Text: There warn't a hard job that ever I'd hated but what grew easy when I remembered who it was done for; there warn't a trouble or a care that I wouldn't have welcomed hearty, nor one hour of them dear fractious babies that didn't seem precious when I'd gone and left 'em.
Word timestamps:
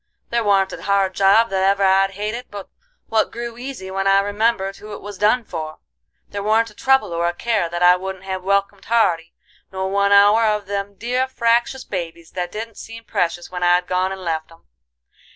There 0.31 0.43
warn't 0.43 0.73
a 0.73 0.81
hard 0.81 1.13
job 1.13 1.51
that 1.51 1.61
ever 1.61 1.83
I'd 1.83 2.09
hated 2.17 2.49
but 2.49 2.67
what 3.05 3.31
grew 3.31 3.55
easy 3.55 3.91
when 3.91 4.07
I 4.07 4.19
remembered 4.21 4.77
who 4.77 4.93
it 4.93 4.99
was 5.03 5.19
done 5.19 5.43
for; 5.43 5.77
there 6.29 6.41
warn't 6.41 6.71
a 6.71 6.73
trouble 6.73 7.13
or 7.13 7.27
a 7.27 7.35
care 7.35 7.69
that 7.69 7.83
I 7.83 7.95
wouldn't 7.97 8.23
have 8.23 8.41
welcomed 8.41 8.85
hearty, 8.85 9.35
nor 9.71 9.91
one 9.91 10.11
hour 10.11 10.43
of 10.43 10.65
them 10.65 10.95
dear 10.95 11.27
fractious 11.27 11.83
babies 11.83 12.31
that 12.31 12.51
didn't 12.51 12.79
seem 12.79 13.03
precious 13.03 13.51
when 13.51 13.61
I'd 13.61 13.85
gone 13.85 14.11
and 14.11 14.21
left 14.23 14.51
'em. 14.51 14.65